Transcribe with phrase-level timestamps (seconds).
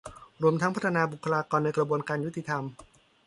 [0.41, 2.63] รวมทั้งพัฒนาบุคลากรในกระบวนการยุติธรรม